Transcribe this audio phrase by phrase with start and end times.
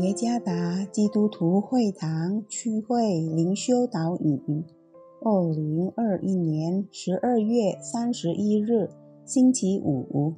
[0.00, 4.64] 耶加达基督徒会堂区会灵修导引，
[5.20, 8.88] 二零二一年十二月三十一日，
[9.26, 10.32] 星期五。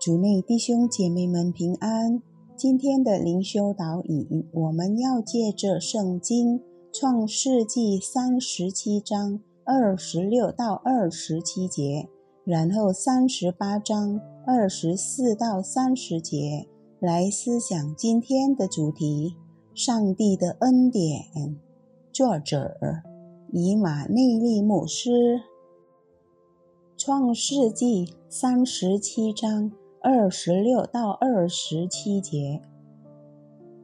[0.00, 2.20] 主内弟兄姐妹们平安。
[2.56, 6.60] 今天的灵修导引，我们要借着圣经
[6.92, 12.08] 创世纪三十七章二十六到二十七节，
[12.44, 16.66] 然后三十八章二十四到三十节。
[16.98, 19.36] 来思想今天的主题：
[19.74, 21.26] 上帝的恩典。
[22.10, 22.74] 作者：
[23.52, 25.42] 以马内利牧师。
[26.96, 32.62] 创世纪三十七章二十六到二十七节。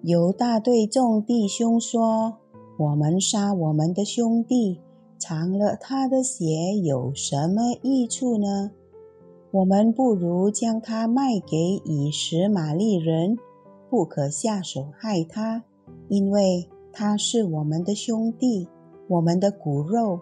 [0.03, 2.39] 犹大对众弟兄说
[2.81, 4.81] ：“我们杀我们的兄弟，
[5.19, 6.47] 尝了他的血，
[6.83, 8.71] 有什么益处呢？”
[9.53, 13.37] 我们不如将他卖给以实玛利人，
[13.91, 15.63] 不可下手害他，
[16.09, 18.67] 因为他是我们的兄弟，
[19.09, 20.21] 我们的骨肉。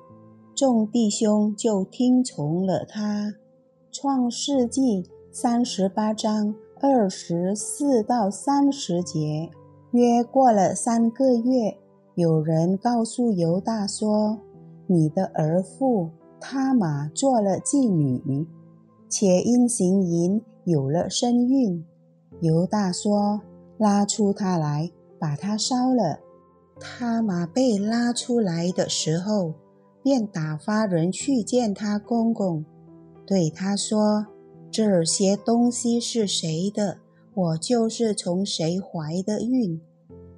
[0.52, 3.34] 众弟兄就听从了他。
[3.92, 9.48] 创世纪三十八章二十四到三十节。
[9.92, 11.78] 约过了三个月，
[12.16, 14.40] 有人告诉犹大说
[14.88, 18.48] ：“你的儿妇他玛做了妓女。”
[19.10, 21.84] 且因行淫有了身孕，
[22.40, 23.40] 犹大说
[23.76, 26.20] ：“拉出他来，把他烧了。”
[26.78, 29.52] 他马被拉出来的时候，
[30.00, 32.64] 便打发人去见他公公，
[33.26, 34.28] 对他说
[34.70, 36.98] ：“这些东西是谁的？
[37.34, 39.80] 我就是从谁怀的孕，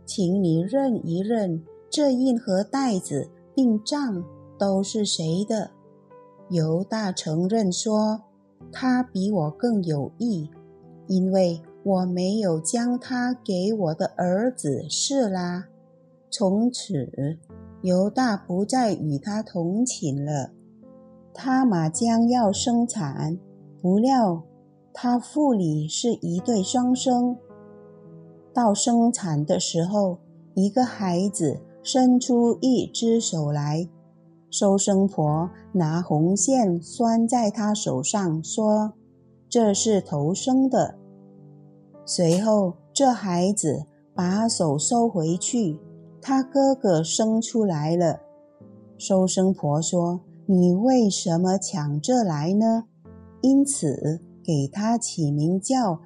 [0.06, 4.24] 请你认一认，这印和袋子并账
[4.58, 5.72] 都是谁的？”
[6.48, 8.22] 犹大承认说。
[8.72, 10.48] 他比我更有义，
[11.06, 15.68] 因为我没有将他给我的儿子示拉。
[16.30, 17.38] 从此，
[17.82, 20.50] 犹大不再与他同寝了。
[21.34, 23.38] 他马将要生产，
[23.80, 24.42] 不料
[24.92, 27.36] 他腹里是一对双生。
[28.54, 30.18] 到生产的时候，
[30.54, 33.88] 一个孩子伸出一只手来。
[34.52, 38.92] 收生婆拿红线拴在他手上，说
[39.48, 40.96] ：“这是头生的。”
[42.04, 45.80] 随后，这孩子把手收回去，
[46.20, 48.20] 他哥哥生出来了。
[48.98, 52.84] 收生婆说：“你为什么抢这来呢？”
[53.40, 55.98] 因此，给他起名叫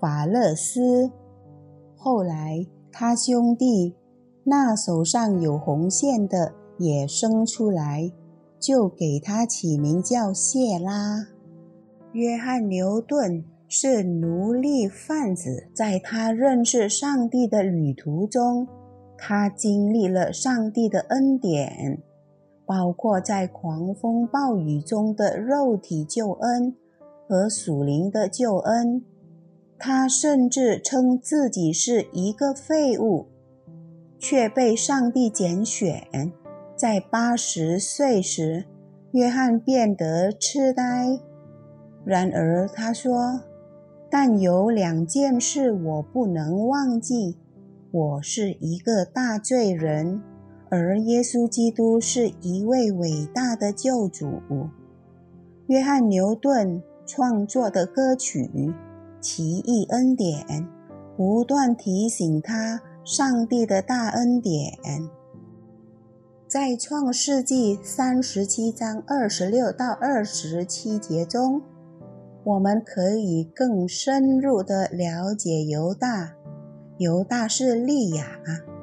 [0.00, 1.10] 法勒斯。
[1.94, 3.94] 后来，他兄弟
[4.44, 6.54] 那手上有红线的。
[6.82, 8.12] 也生出来，
[8.58, 11.28] 就给他起名叫谢拉。
[12.12, 18.66] 约翰牛顿是奴隶贩子，在他认识上帝的旅途中，
[19.16, 22.02] 他经历了上帝的恩典，
[22.66, 26.74] 包括在狂风暴雨中的肉体救恩
[27.26, 29.02] 和属灵的救恩。
[29.78, 33.26] 他甚至称自己是一个废物，
[34.18, 36.32] 却被上帝拣选。
[36.82, 38.64] 在八十岁时，
[39.12, 41.20] 约翰变得痴呆。
[42.04, 43.42] 然而他说
[44.10, 47.38] ：“但有两件事我不能忘记：
[47.92, 50.20] 我是一个大罪人，
[50.70, 54.40] 而耶稣基督是一位伟大的救主。”
[55.70, 58.50] 约翰牛顿创作的歌曲
[59.20, 60.44] 《奇异恩典》
[61.16, 64.72] 不断提醒他上帝的大恩典。
[66.52, 71.62] 在创世纪三十七章二十六到二十七节中，
[72.44, 76.34] 我们可以更深入地了解犹大。
[76.98, 78.38] 犹大是利亚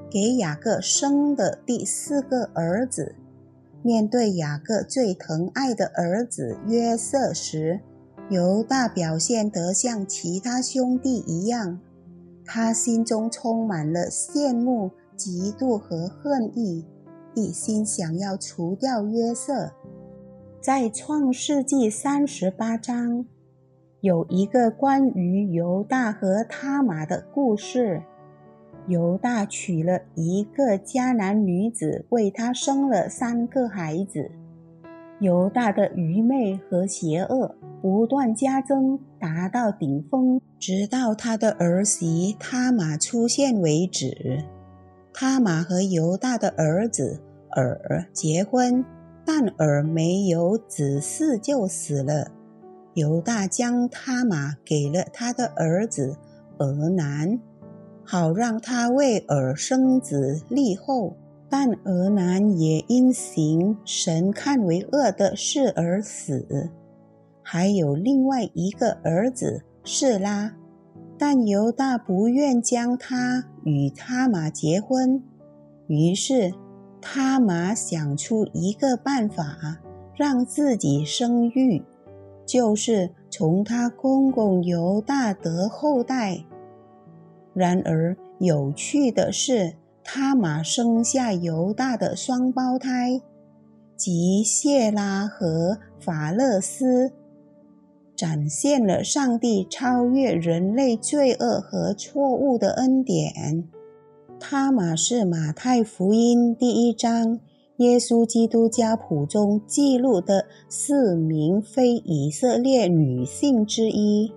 [0.10, 3.14] 给雅各生的第四个儿子。
[3.84, 7.82] 面对雅各最疼爱的儿子约瑟时，
[8.32, 11.80] 犹大表现得像其他兄弟一样，
[12.44, 16.84] 他心中充满了羡慕、嫉妒和恨意。
[17.36, 19.72] 一心想要除掉约瑟，
[20.62, 23.26] 在创世纪三十八章
[24.02, 28.04] 有一个关于犹大和他玛的故事。
[28.88, 34.32] 犹大娶了一个迦南女子，为他生了三个孩子。
[35.20, 44.44] 犹大的愚昧和邪恶不断加增，达到顶峰，直到他的儿媳他玛出现为止。
[45.22, 47.20] 他玛和犹大的儿子。
[47.52, 48.86] 尔结婚，
[49.26, 52.32] 但尔没有子嗣就死了。
[52.94, 56.16] 犹大将他玛给了他的儿子
[56.60, 57.38] 俄南。
[58.06, 61.18] 好让他为尔生子立后。
[61.50, 66.70] 但俄南也因行神看为恶的事而死。
[67.42, 70.56] 还有另外一个儿子示拉，
[71.20, 75.22] 但犹大不愿将他与他玛结婚，
[75.88, 76.54] 于是
[77.00, 79.78] 他玛想出一个办法，
[80.16, 81.84] 让自己生育，
[82.46, 86.46] 就是从他公公犹大得后代。
[87.54, 89.76] 然而有趣的是。
[90.12, 93.22] 他玛生下犹大的双胞胎，
[93.96, 97.12] 即谢拉和法勒斯，
[98.20, 103.70] 展现了上帝超越人类罪恶和错误的恩典。
[104.40, 107.40] 他玛是马太福音第一章
[107.78, 114.34] 耶稣基督家谱中记录的四名非以色列女性之一。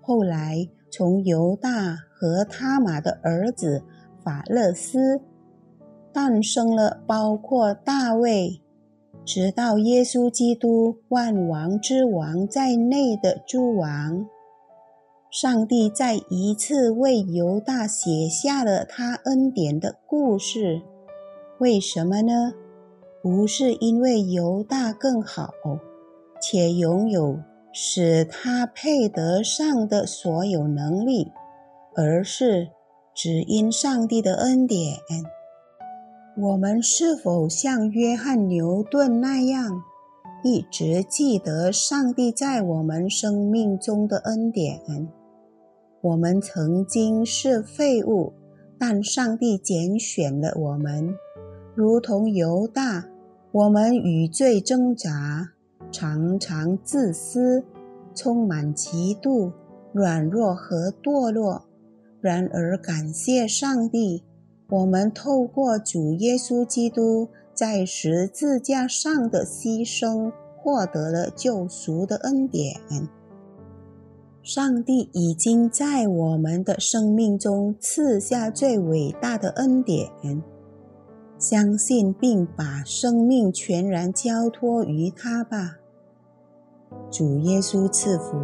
[0.00, 3.82] 后来从犹大和他玛的儿子。
[4.24, 5.20] 法勒斯
[6.10, 8.62] 诞生了包括大卫，
[9.24, 14.26] 直到耶稣基督万王之王在内的诸王。
[15.30, 20.82] 上帝再一次为犹大写下了他恩典的故事。
[21.58, 22.52] 为什么呢？
[23.22, 25.50] 不是因为犹大更好，
[26.40, 27.38] 且拥有
[27.72, 31.32] 使他配得上的所有能力，
[31.96, 32.68] 而是。
[33.16, 34.98] 只因上帝的恩典，
[36.36, 39.84] 我们是否像约翰牛顿那样，
[40.42, 44.80] 一直记得上帝在我们生命中的恩典？
[46.00, 48.32] 我们曾经是废物，
[48.76, 51.14] 但上帝拣选了我们，
[51.72, 53.04] 如同犹大，
[53.52, 55.50] 我们与罪挣扎，
[55.92, 57.62] 常常自私，
[58.12, 59.52] 充满嫉妒、
[59.92, 61.62] 软弱和堕落。
[62.20, 64.24] 然而，感谢上帝，
[64.68, 72.80] 我们透过主耶稣基督在十字架上的牺牲，获得了救赎的恩典。
[74.42, 80.10] 上帝已经在我们的生命中赐下最伟大的恩典，
[81.38, 85.76] 相信并把生命全然交托于他吧。
[87.10, 88.34] 主耶稣赐福。